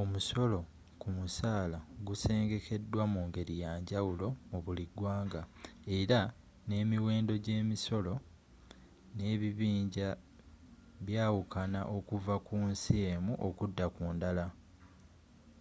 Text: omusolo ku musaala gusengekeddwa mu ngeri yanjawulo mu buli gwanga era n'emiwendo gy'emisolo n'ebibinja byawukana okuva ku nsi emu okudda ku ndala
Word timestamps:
omusolo 0.00 0.58
ku 1.00 1.08
musaala 1.18 1.78
gusengekeddwa 2.06 3.04
mu 3.12 3.20
ngeri 3.28 3.54
yanjawulo 3.64 4.28
mu 4.50 4.58
buli 4.64 4.84
gwanga 4.96 5.42
era 5.98 6.20
n'emiwendo 6.68 7.34
gy'emisolo 7.44 8.14
n'ebibinja 9.16 10.08
byawukana 11.06 11.80
okuva 11.96 12.34
ku 12.46 12.54
nsi 12.70 12.94
emu 13.12 13.32
okudda 13.48 13.86
ku 13.94 14.04
ndala 14.14 14.46